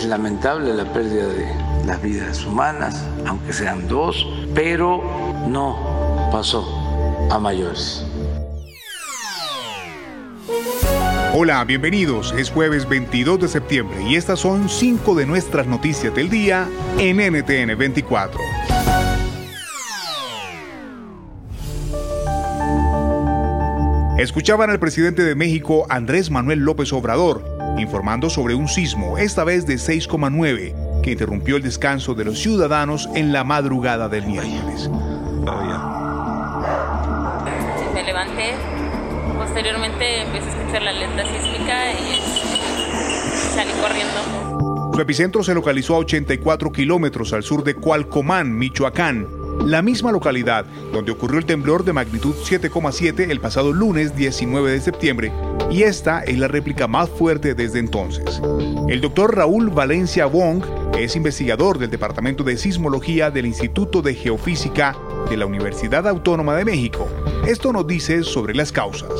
Es 0.00 0.06
lamentable 0.06 0.72
la 0.72 0.90
pérdida 0.90 1.28
de 1.28 1.46
las 1.84 2.00
vidas 2.00 2.46
humanas, 2.46 3.04
aunque 3.26 3.52
sean 3.52 3.86
dos, 3.86 4.26
pero 4.54 5.02
no 5.46 5.76
pasó 6.32 6.64
a 7.30 7.38
mayores. 7.38 8.06
Hola, 11.34 11.62
bienvenidos. 11.64 12.32
Es 12.32 12.50
jueves 12.50 12.88
22 12.88 13.40
de 13.40 13.48
septiembre 13.48 14.02
y 14.08 14.16
estas 14.16 14.40
son 14.40 14.70
cinco 14.70 15.14
de 15.14 15.26
nuestras 15.26 15.66
noticias 15.66 16.14
del 16.14 16.30
día 16.30 16.66
en 16.96 17.18
NTN 17.18 17.76
24. 17.76 18.40
Escuchaban 24.20 24.70
al 24.70 24.78
presidente 24.78 25.22
de 25.22 25.34
México, 25.34 25.86
Andrés 25.88 26.30
Manuel 26.30 26.58
López 26.60 26.90
Obrador, 26.92 27.42
informando 27.80 28.30
sobre 28.30 28.54
un 28.54 28.68
sismo, 28.68 29.18
esta 29.18 29.44
vez 29.44 29.66
de 29.66 29.74
6,9, 29.74 31.00
que 31.02 31.12
interrumpió 31.12 31.56
el 31.56 31.62
descanso 31.62 32.14
de 32.14 32.24
los 32.24 32.38
ciudadanos 32.38 33.08
en 33.14 33.32
la 33.32 33.44
madrugada 33.44 34.08
del 34.08 34.26
miércoles. 34.26 34.90
Me 37.94 38.02
levanté, 38.04 38.54
posteriormente 39.38 40.22
empecé 40.22 40.48
a 40.48 40.60
escuchar 40.60 40.82
la 40.82 40.90
alerta 40.90 41.24
sísmica 41.26 41.92
y 41.92 43.54
salí 43.54 43.72
corriendo. 43.80 44.90
Su 44.94 45.00
epicentro 45.00 45.42
se 45.42 45.54
localizó 45.54 45.94
a 45.94 45.98
84 45.98 46.72
kilómetros 46.72 47.32
al 47.32 47.42
sur 47.42 47.64
de 47.64 47.74
Cualcomán, 47.74 48.56
Michoacán, 48.56 49.26
la 49.64 49.82
misma 49.82 50.10
localidad 50.10 50.64
donde 50.92 51.12
ocurrió 51.12 51.38
el 51.38 51.46
temblor 51.46 51.84
de 51.84 51.92
magnitud 51.92 52.34
7,7 52.34 53.30
el 53.30 53.40
pasado 53.40 53.72
lunes 53.72 54.16
19 54.16 54.70
de 54.70 54.80
septiembre, 54.80 55.32
y 55.70 55.84
esta 55.84 56.22
es 56.22 56.38
la 56.38 56.48
réplica 56.48 56.88
más 56.88 57.08
fuerte 57.08 57.54
desde 57.54 57.78
entonces. 57.78 58.42
El 58.88 59.00
doctor 59.00 59.36
Raúl 59.36 59.70
Valencia 59.70 60.26
Wong 60.26 60.64
es 60.98 61.14
investigador 61.16 61.78
del 61.78 61.90
Departamento 61.90 62.42
de 62.42 62.56
Sismología 62.56 63.30
del 63.30 63.46
Instituto 63.46 64.02
de 64.02 64.14
Geofísica 64.14 64.96
de 65.28 65.36
la 65.36 65.46
Universidad 65.46 66.08
Autónoma 66.08 66.56
de 66.56 66.64
México. 66.64 67.08
Esto 67.46 67.72
nos 67.72 67.86
dice 67.86 68.24
sobre 68.24 68.54
las 68.54 68.72
causas. 68.72 69.12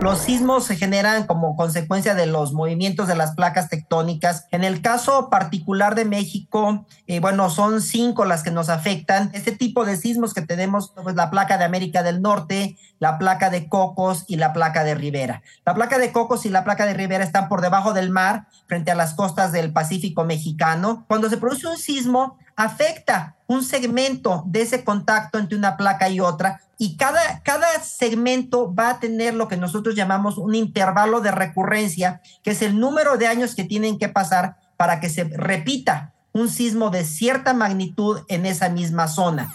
Los 0.00 0.18
sismos 0.18 0.64
se 0.64 0.76
generan 0.76 1.26
como 1.26 1.56
consecuencia 1.56 2.14
de 2.14 2.26
los 2.26 2.52
movimientos 2.52 3.08
de 3.08 3.16
las 3.16 3.34
placas 3.34 3.68
tectónicas. 3.68 4.46
En 4.50 4.62
el 4.62 4.82
caso 4.82 5.30
particular 5.30 5.94
de 5.94 6.04
México, 6.04 6.86
eh, 7.06 7.18
bueno, 7.18 7.50
son 7.50 7.80
cinco 7.80 8.24
las 8.24 8.42
que 8.42 8.50
nos 8.50 8.68
afectan. 8.68 9.30
Este 9.32 9.52
tipo 9.52 9.84
de 9.84 9.96
sismos 9.96 10.34
que 10.34 10.42
tenemos, 10.42 10.92
pues 11.02 11.16
la 11.16 11.30
placa 11.30 11.58
de 11.58 11.64
América 11.64 12.02
del 12.02 12.20
Norte, 12.20 12.76
la 12.98 13.18
placa 13.18 13.50
de 13.50 13.68
Cocos 13.68 14.24
y 14.28 14.36
la 14.36 14.52
placa 14.52 14.84
de 14.84 14.94
Rivera. 14.94 15.42
La 15.64 15.74
placa 15.74 15.98
de 15.98 16.12
Cocos 16.12 16.46
y 16.46 16.50
la 16.50 16.62
placa 16.62 16.86
de 16.86 16.94
Rivera 16.94 17.24
están 17.24 17.48
por 17.48 17.60
debajo 17.60 17.92
del 17.92 18.10
mar, 18.10 18.46
frente 18.66 18.90
a 18.90 18.94
las 18.94 19.14
costas 19.14 19.50
del 19.50 19.72
Pacífico 19.72 20.24
mexicano. 20.24 21.04
Cuando 21.08 21.30
se 21.30 21.38
produce 21.38 21.66
un 21.66 21.78
sismo, 21.78 22.38
afecta 22.54 23.36
un 23.46 23.62
segmento 23.62 24.42
de 24.46 24.62
ese 24.62 24.84
contacto 24.84 25.38
entre 25.38 25.58
una 25.58 25.76
placa 25.76 26.08
y 26.08 26.20
otra 26.20 26.60
y 26.78 26.96
cada, 26.96 27.42
cada 27.42 27.80
segmento 27.80 28.74
va 28.74 28.90
a 28.90 29.00
tener 29.00 29.34
lo 29.34 29.48
que 29.48 29.56
nosotros 29.56 29.94
llamamos 29.94 30.38
un 30.38 30.54
intervalo 30.54 31.20
de 31.20 31.30
recurrencia, 31.30 32.20
que 32.42 32.50
es 32.50 32.62
el 32.62 32.78
número 32.78 33.16
de 33.16 33.26
años 33.26 33.54
que 33.54 33.64
tienen 33.64 33.98
que 33.98 34.08
pasar 34.08 34.56
para 34.76 35.00
que 35.00 35.08
se 35.08 35.24
repita 35.24 36.12
un 36.32 36.50
sismo 36.50 36.90
de 36.90 37.04
cierta 37.04 37.54
magnitud 37.54 38.20
en 38.28 38.44
esa 38.44 38.68
misma 38.68 39.08
zona. 39.08 39.52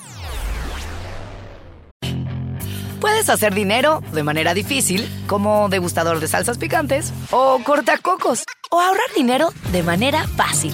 Puedes 2.99 3.29
hacer 3.29 3.53
dinero 3.53 4.01
de 4.13 4.23
manera 4.23 4.53
difícil, 4.53 5.07
como 5.27 5.69
degustador 5.69 6.19
de 6.19 6.27
salsas 6.27 6.57
picantes, 6.57 7.13
o 7.31 7.59
cortacocos, 7.63 8.43
o 8.69 8.79
ahorrar 8.79 9.07
dinero 9.15 9.49
de 9.71 9.83
manera 9.83 10.27
fácil 10.27 10.73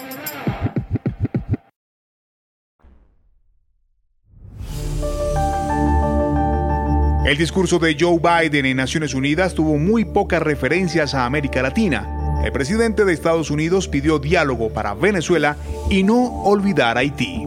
El 7.31 7.37
discurso 7.37 7.79
de 7.79 7.95
Joe 7.97 8.19
Biden 8.19 8.65
en 8.65 8.75
Naciones 8.75 9.13
Unidas 9.13 9.53
tuvo 9.53 9.77
muy 9.77 10.03
pocas 10.03 10.41
referencias 10.41 11.13
a 11.13 11.25
América 11.25 11.61
Latina. 11.61 12.41
El 12.43 12.51
presidente 12.51 13.05
de 13.05 13.13
Estados 13.13 13.49
Unidos 13.49 13.87
pidió 13.87 14.19
diálogo 14.19 14.69
para 14.69 14.93
Venezuela 14.95 15.55
y 15.89 16.03
no 16.03 16.43
olvidar 16.43 16.97
Haití. 16.97 17.45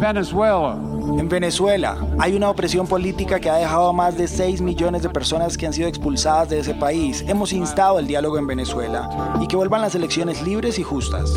Venezuela. 0.00 0.76
En 1.16 1.28
Venezuela 1.28 1.96
hay 2.18 2.34
una 2.34 2.50
opresión 2.50 2.88
política 2.88 3.38
que 3.38 3.48
ha 3.48 3.54
dejado 3.54 3.90
a 3.90 3.92
más 3.92 4.18
de 4.18 4.26
6 4.26 4.62
millones 4.62 5.04
de 5.04 5.10
personas 5.10 5.56
que 5.56 5.64
han 5.64 5.74
sido 5.74 5.86
expulsadas 5.86 6.48
de 6.48 6.58
ese 6.58 6.74
país. 6.74 7.24
Hemos 7.28 7.52
instado 7.52 8.00
el 8.00 8.08
diálogo 8.08 8.36
en 8.36 8.48
Venezuela 8.48 9.38
y 9.40 9.46
que 9.46 9.54
vuelvan 9.54 9.80
las 9.80 9.94
elecciones 9.94 10.42
libres 10.42 10.76
y 10.80 10.82
justas. 10.82 11.30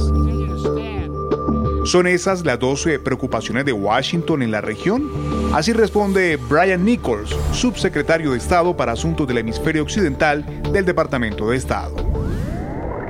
¿Son 1.85 2.07
esas 2.07 2.43
las 2.43 2.57
12 2.57 2.97
preocupaciones 2.97 3.65
de 3.65 3.73
Washington 3.73 4.41
en 4.41 4.49
la 4.49 4.61
región? 4.61 5.42
Así 5.53 5.71
responde 5.71 6.35
Brian 6.49 6.83
Nichols, 6.83 7.29
subsecretario 7.51 8.31
de 8.31 8.39
Estado 8.39 8.75
para 8.75 8.93
Asuntos 8.93 9.27
del 9.27 9.37
Hemisferio 9.37 9.83
Occidental 9.83 10.43
del 10.71 10.83
Departamento 10.83 11.47
de 11.51 11.57
Estado. 11.57 12.02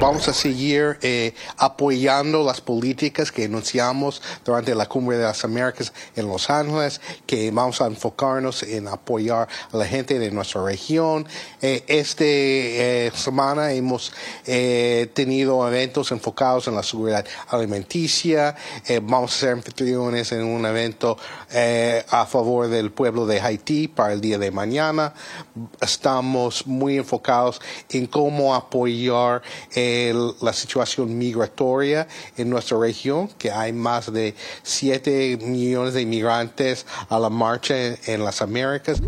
Vamos 0.04 0.28
a 0.28 0.34
seguir 0.34 0.98
eh, 1.02 1.34
apoyando 1.56 2.44
las 2.44 2.60
políticas 2.60 3.32
que 3.32 3.46
enunciamos 3.46 4.22
durante 4.44 4.76
la 4.76 4.86
Cumbre 4.86 5.16
de 5.16 5.24
las 5.24 5.46
Américas 5.46 5.94
en 6.18 6.28
Los 6.28 6.50
Ángeles, 6.50 7.00
que 7.26 7.50
vamos 7.52 7.80
a 7.80 7.86
enfocarnos 7.86 8.64
en 8.64 8.90
apoyar 8.90 9.48
a 9.72 9.78
la 9.78 9.86
gente 9.86 10.20
de 10.20 10.30
nuestra 10.30 10.62
región. 10.62 11.26
Eh, 11.62 11.86
esta 11.88 12.26
eh, 12.26 13.14
semana 13.16 13.72
hemos 13.72 14.12
tenido 14.44 15.66
eventos 15.66 16.12
enfocados 16.12 16.68
en 16.68 16.76
la 16.76 16.84
seguridad 16.84 17.26
alimenticia. 17.48 18.58
vamos 19.04 19.34
a 19.34 19.40
ser 19.40 19.50
anfitriones 19.52 20.34
en 20.34 20.44
un 20.44 20.66
evento 20.66 21.18
a 22.10 22.26
favor 22.26 22.68
del 22.68 22.92
pueblo 22.92 23.26
de 23.26 23.40
Haití 23.40 23.88
para 23.88 24.12
el 24.12 24.20
día 24.20 24.38
de 24.38 24.52
mañana. 24.52 25.14
Estamos 25.80 26.68
muy 26.68 26.98
enfocados 26.98 27.62
en 27.90 28.08
cómo 28.08 28.54
apoyar 28.54 29.42
la 30.42 30.54
situación 30.54 31.18
migratoria 31.18 32.08
en 32.38 32.50
nuestra 32.50 32.78
región, 32.78 33.30
que 33.38 33.52
hay 33.52 33.74
más 33.74 34.12
de 34.12 34.36
7 34.64 35.40
millones 35.42 35.94
de 35.94 36.02
inmigrantes 36.02 36.86
a 37.10 37.20
la 37.20 37.30
marcha 37.30 37.76
en, 38.06 38.24
las 38.24 38.42
Américas. 38.42 39.02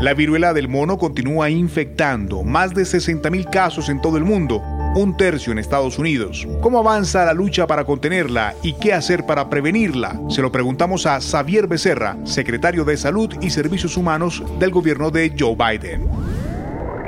La 0.00 0.14
viruela 0.14 0.52
del 0.52 0.68
mono 0.68 0.98
continúa 0.98 1.50
infectando 1.50 2.42
más 2.42 2.74
de 2.74 2.84
60 2.84 3.30
mil 3.30 3.46
casos 3.46 3.88
en 3.88 4.00
todo 4.00 4.18
el 4.18 4.24
mundo 4.24 4.62
un 4.96 5.14
tercio 5.14 5.52
en 5.52 5.58
Estados 5.58 5.98
Unidos. 5.98 6.48
¿Cómo 6.62 6.78
avanza 6.78 7.26
la 7.26 7.34
lucha 7.34 7.66
para 7.66 7.84
contenerla 7.84 8.54
y 8.62 8.72
qué 8.72 8.94
hacer 8.94 9.26
para 9.26 9.50
prevenirla? 9.50 10.18
Se 10.30 10.40
lo 10.40 10.50
preguntamos 10.50 11.04
a 11.04 11.20
Xavier 11.20 11.66
Becerra, 11.66 12.16
secretario 12.24 12.84
de 12.84 12.96
Salud 12.96 13.30
y 13.42 13.50
Servicios 13.50 13.96
Humanos 13.98 14.42
del 14.58 14.70
gobierno 14.70 15.10
de 15.10 15.34
Joe 15.38 15.54
Biden. 15.54 16.45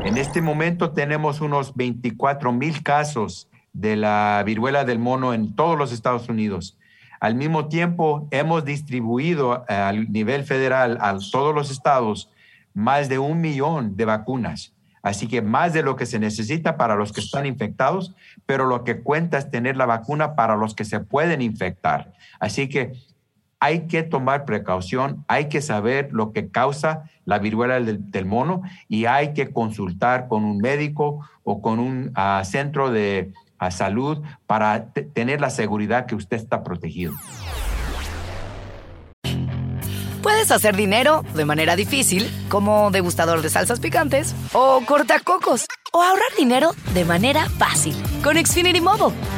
En 0.05 0.17
este 0.17 0.41
momento 0.41 0.93
tenemos 0.93 1.41
unos 1.41 1.75
24 1.75 2.53
mil 2.53 2.83
casos 2.83 3.49
de 3.73 3.97
la 3.97 4.43
viruela 4.47 4.85
del 4.85 4.99
mono 4.99 5.35
en 5.35 5.55
todos 5.55 5.77
los 5.77 5.93
Estados 5.93 6.29
Unidos. 6.29 6.79
Al 7.21 7.35
mismo 7.35 7.69
tiempo, 7.69 8.29
hemos 8.31 8.65
distribuido 8.65 9.65
eh, 9.69 9.75
al 9.75 10.11
nivel 10.11 10.45
federal 10.45 10.99
a 11.01 11.19
todos 11.33 11.55
los 11.55 11.71
estados 11.71 12.31
más 12.75 13.09
de 13.09 13.19
un 13.19 13.41
millón 13.41 13.97
de 13.97 14.05
vacunas. 14.05 14.73
Así 15.03 15.27
que 15.27 15.43
más 15.43 15.73
de 15.73 15.83
lo 15.83 15.97
que 15.97 16.07
se 16.07 16.19
necesita 16.19 16.77
para 16.77 16.95
los 16.95 17.13
que 17.13 17.21
están 17.21 17.47
infectados, 17.47 18.15
pero 18.47 18.67
lo 18.67 18.85
que 18.85 19.03
cuenta 19.03 19.39
es 19.39 19.51
tener 19.51 19.77
la 19.77 19.87
vacuna 19.87 20.37
para 20.37 20.57
los 20.57 20.75
que 20.75 20.85
se 20.85 21.01
pueden 21.01 21.43
infectar. 21.43 22.13
Así 22.39 22.69
que 22.69 22.93
hay 23.61 23.87
que 23.87 24.03
tomar 24.03 24.45
precaución, 24.45 25.25
hay 25.29 25.49
que 25.49 25.61
saber 25.61 26.09
lo 26.13 26.33
que 26.33 26.49
causa 26.49 27.11
la 27.25 27.39
viruela 27.39 27.81
del, 27.81 28.27
mono 28.27 28.63
y 28.89 29.07
hay 29.07 29.35
que 29.35 29.53
consultar 29.53 30.29
con 30.29 30.45
un 30.45 30.59
médico 30.59 31.29
o 31.45 31.61
con 31.61 31.79
un 31.79 32.11
ah, 32.15 32.43
centro 32.45 32.91
de 32.91 33.33
ah, 33.59 33.71
salud 33.71 34.23
para 34.47 34.93
tener 34.93 35.41
la 35.41 35.51
seguridad 35.51 36.07
que 36.07 36.15
usted 36.15 36.37
está 36.37 36.63
protegido. 36.63 37.15
Puedes 40.23 40.51
hacer 40.51 40.77
dinero 40.77 41.25
de 41.35 41.45
manera 41.45 41.77
difícil, 41.77 42.29
como 42.49 42.91
degustador 42.91 43.41
de 43.41 43.51
salsas 43.51 43.81
picantes, 43.81 44.35
o 44.53 44.83
cortacocos, 44.85 45.67
o 45.93 46.03
ahorrar 46.03 46.29
dinero 46.37 46.73
de 46.93 47.05
manera 47.05 47.49
fácil 47.49 47.95
con 48.23 48.37
Xfinity 48.37 48.81
Mobile. 48.81 49.15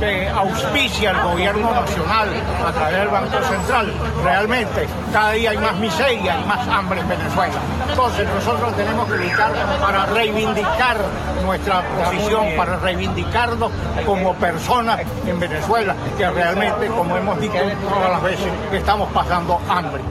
Que 0.00 0.28
auspicia 0.28 1.12
el 1.12 1.20
gobierno 1.22 1.70
nacional 1.70 2.28
a 2.66 2.72
través 2.72 2.98
del 2.98 3.08
Banco 3.08 3.42
Central. 3.42 3.92
Realmente, 4.22 4.86
cada 5.12 5.30
día 5.32 5.50
hay 5.50 5.58
más 5.58 5.76
miseria 5.76 6.38
y 6.38 6.44
más 6.46 6.68
hambre 6.68 7.00
en 7.00 7.08
Venezuela. 7.08 7.54
Entonces, 7.88 8.28
nosotros 8.34 8.76
tenemos 8.76 9.08
que 9.10 9.16
luchar 9.16 9.52
para 9.80 10.06
reivindicar 10.06 10.96
nuestra 11.44 11.82
posición, 11.82 12.46
para 12.56 12.76
reivindicarnos 12.76 13.70
como 14.04 14.34
personas 14.34 15.00
en 15.26 15.40
Venezuela, 15.40 15.94
que 16.18 16.28
realmente, 16.28 16.86
como 16.88 17.16
hemos 17.16 17.40
dicho 17.40 17.54
todas 17.88 18.10
las 18.10 18.22
veces, 18.22 18.52
estamos 18.72 19.10
pasando 19.12 19.60
hambre. 19.68 20.02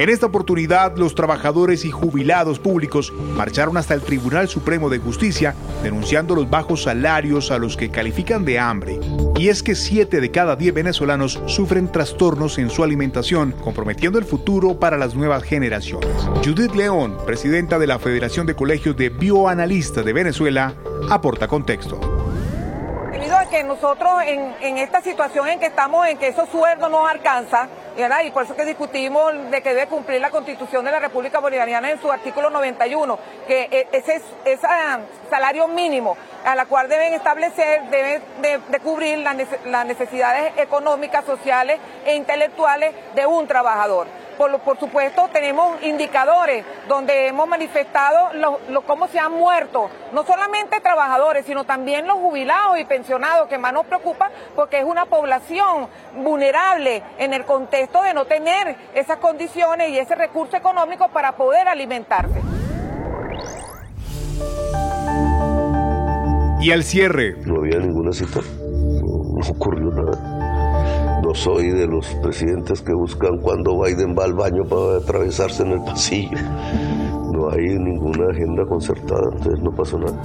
En 0.00 0.08
esta 0.08 0.24
oportunidad, 0.24 0.96
los 0.96 1.14
trabajadores 1.14 1.84
y 1.84 1.90
jubilados 1.90 2.58
públicos 2.58 3.12
marcharon 3.36 3.76
hasta 3.76 3.92
el 3.92 4.00
Tribunal 4.00 4.48
Supremo 4.48 4.88
de 4.88 4.98
Justicia 4.98 5.54
denunciando 5.82 6.34
los 6.34 6.48
bajos 6.48 6.84
salarios 6.84 7.50
a 7.50 7.58
los 7.58 7.76
que 7.76 7.90
califican 7.90 8.46
de 8.46 8.58
hambre. 8.58 8.98
Y 9.36 9.50
es 9.50 9.62
que 9.62 9.74
7 9.74 10.22
de 10.22 10.30
cada 10.30 10.56
10 10.56 10.72
venezolanos 10.72 11.42
sufren 11.44 11.92
trastornos 11.92 12.56
en 12.56 12.70
su 12.70 12.82
alimentación, 12.82 13.52
comprometiendo 13.62 14.18
el 14.18 14.24
futuro 14.24 14.80
para 14.80 14.96
las 14.96 15.14
nuevas 15.14 15.42
generaciones. 15.42 16.08
Judith 16.42 16.74
León, 16.74 17.18
presidenta 17.26 17.78
de 17.78 17.86
la 17.86 17.98
Federación 17.98 18.46
de 18.46 18.54
Colegios 18.54 18.96
de 18.96 19.10
Bioanalistas 19.10 20.02
de 20.02 20.14
Venezuela, 20.14 20.76
aporta 21.10 21.46
contexto 21.46 22.00
que 23.50 23.64
nosotros 23.64 24.22
en, 24.24 24.78
esta 24.78 25.02
situación 25.02 25.48
en 25.48 25.58
que 25.58 25.66
estamos, 25.66 26.06
en 26.06 26.16
que 26.18 26.28
esos 26.28 26.48
sueldos 26.48 26.90
no 26.90 27.06
alcanzan, 27.06 27.68
y 28.24 28.30
por 28.30 28.44
eso 28.44 28.56
que 28.56 28.64
discutimos 28.64 29.50
de 29.50 29.60
que 29.60 29.74
debe 29.74 29.86
cumplir 29.86 30.22
la 30.22 30.30
Constitución 30.30 30.84
de 30.86 30.90
la 30.90 31.00
República 31.00 31.38
Bolivariana 31.38 31.90
en 31.90 32.00
su 32.00 32.10
artículo 32.10 32.48
91, 32.48 33.18
que 33.46 33.68
e, 33.70 33.88
ese, 33.92 34.22
ese 34.46 34.66
salario 35.28 35.68
mínimo 35.68 36.16
a 36.46 36.54
la 36.54 36.64
cual 36.64 36.88
deben 36.88 37.12
establecer, 37.12 37.82
deben 37.90 38.22
de, 38.40 38.58
de 38.68 38.80
cubrir 38.80 39.18
las 39.18 39.86
necesidades 39.86 40.52
económicas, 40.56 41.26
sociales 41.26 41.78
e 42.06 42.14
intelectuales 42.14 42.94
de 43.14 43.26
un 43.26 43.46
trabajador. 43.46 44.06
Por, 44.40 44.58
por, 44.60 44.80
supuesto, 44.80 45.28
tenemos 45.30 45.82
indicadores 45.82 46.64
donde 46.88 47.26
hemos 47.26 47.46
manifestado 47.46 48.32
lo, 48.32 48.58
lo, 48.70 48.80
cómo 48.86 49.06
se 49.06 49.18
han 49.18 49.32
muerto, 49.32 49.90
no 50.14 50.24
solamente 50.24 50.80
trabajadores, 50.80 51.44
sino 51.44 51.64
también 51.64 52.06
los 52.06 52.16
jubilados 52.16 52.80
y 52.80 52.86
pensionados, 52.86 53.48
que 53.48 53.58
más 53.58 53.74
nos 53.74 53.84
preocupa 53.84 54.30
porque 54.56 54.78
es 54.78 54.86
una 54.86 55.04
población 55.04 55.88
vulnerable 56.16 57.02
en 57.18 57.34
el 57.34 57.44
contexto 57.44 58.02
de 58.02 58.14
no 58.14 58.24
tener 58.24 58.76
esas 58.94 59.18
condiciones 59.18 59.90
y 59.90 59.98
ese 59.98 60.14
recurso 60.14 60.56
económico 60.56 61.08
para 61.08 61.32
poder 61.32 61.68
alimentarse. 61.68 62.40
Y 66.62 66.72
al 66.72 66.82
cierre. 66.82 67.36
No 67.44 67.56
había 67.58 67.78
ninguna 67.78 68.12
cita, 68.12 68.40
no, 68.40 69.36
no 69.36 69.50
ocurrió 69.50 69.90
nada. 69.90 70.39
Soy 71.34 71.70
de 71.70 71.86
los 71.86 72.06
presidentes 72.22 72.82
que 72.82 72.92
buscan 72.92 73.38
cuando 73.38 73.80
Biden 73.80 74.14
va 74.18 74.24
al 74.24 74.34
baño 74.34 74.64
para 74.64 74.98
atravesarse 74.98 75.62
en 75.62 75.72
el 75.72 75.80
pasillo. 75.80 76.36
No 77.32 77.50
hay 77.50 77.78
ninguna 77.78 78.30
agenda 78.30 78.64
concertada, 78.66 79.30
entonces 79.32 79.60
no 79.62 79.70
pasó 79.70 79.98
nada. 79.98 80.20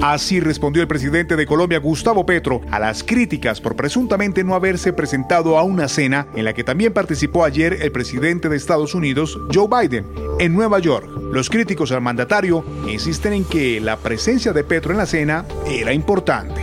Así 0.00 0.40
respondió 0.40 0.82
el 0.82 0.88
presidente 0.88 1.36
de 1.36 1.46
Colombia, 1.46 1.78
Gustavo 1.78 2.24
Petro, 2.24 2.60
a 2.70 2.78
las 2.78 3.02
críticas 3.02 3.60
por 3.60 3.76
presuntamente 3.76 4.44
no 4.44 4.54
haberse 4.54 4.92
presentado 4.92 5.58
a 5.58 5.62
una 5.62 5.88
cena 5.88 6.28
en 6.34 6.44
la 6.44 6.54
que 6.54 6.64
también 6.64 6.92
participó 6.92 7.44
ayer 7.44 7.78
el 7.82 7.92
presidente 7.92 8.48
de 8.48 8.56
Estados 8.56 8.94
Unidos, 8.94 9.38
Joe 9.52 9.68
Biden, 9.68 10.06
en 10.38 10.54
Nueva 10.54 10.78
York. 10.78 11.08
Los 11.32 11.50
críticos 11.50 11.92
al 11.92 12.02
mandatario 12.02 12.64
insisten 12.88 13.32
en 13.32 13.44
que 13.44 13.80
la 13.80 13.96
presencia 13.96 14.52
de 14.52 14.64
Petro 14.64 14.92
en 14.92 14.98
la 14.98 15.06
cena 15.06 15.44
era 15.66 15.92
importante. 15.92 16.62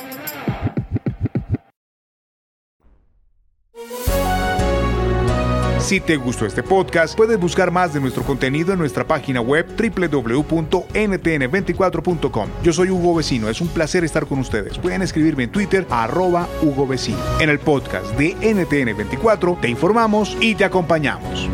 Si 5.91 5.99
te 5.99 6.15
gustó 6.15 6.45
este 6.45 6.63
podcast, 6.63 7.17
puedes 7.17 7.37
buscar 7.37 7.69
más 7.69 7.93
de 7.93 7.99
nuestro 7.99 8.23
contenido 8.23 8.71
en 8.71 8.79
nuestra 8.79 9.05
página 9.05 9.41
web 9.41 9.67
www.ntn24.com. 9.75 12.49
Yo 12.63 12.71
soy 12.71 12.91
Hugo 12.91 13.15
Vecino, 13.15 13.49
es 13.49 13.59
un 13.59 13.67
placer 13.67 14.05
estar 14.05 14.25
con 14.25 14.39
ustedes. 14.39 14.77
Pueden 14.77 15.01
escribirme 15.01 15.43
en 15.43 15.51
Twitter 15.51 15.85
arroba 15.89 16.47
Hugo 16.61 16.87
Vecino. 16.87 17.19
En 17.41 17.49
el 17.49 17.59
podcast 17.59 18.05
de 18.15 18.37
NTN24 18.37 19.59
te 19.59 19.67
informamos 19.67 20.37
y 20.39 20.55
te 20.55 20.63
acompañamos. 20.63 21.49